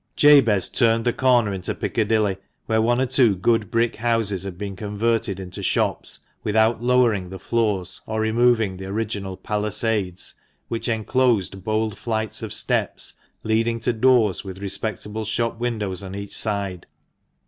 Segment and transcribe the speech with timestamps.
[0.15, 4.75] Jabez turned the corner into Piccadilly, where one or two good brick houses had been
[4.75, 10.33] converted into shops without lowering the floors or removing the original palisades,
[10.69, 16.35] which enclosed bold flights of steps leading to doors with respectable shop windows on each
[16.35, 16.87] side.